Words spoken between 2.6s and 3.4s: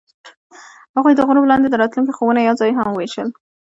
هم وویشل.